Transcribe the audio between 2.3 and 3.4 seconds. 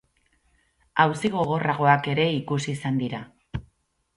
ikusi izan dira.